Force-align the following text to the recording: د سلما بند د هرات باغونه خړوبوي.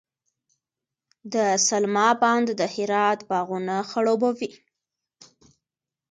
د 1.33 1.35
سلما 1.67 2.09
بند 2.21 2.47
د 2.59 2.61
هرات 2.73 3.19
باغونه 3.29 3.75
خړوبوي. 3.89 4.51